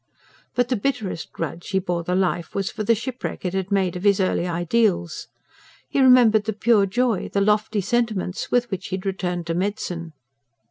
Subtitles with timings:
[0.55, 3.95] But the bitterest grudge he bore the life was for the shipwreck it had made
[3.95, 5.27] of his early ideals.
[5.87, 10.13] He remembered the pure joy, the lofty sentiments with which he had returned to medicine.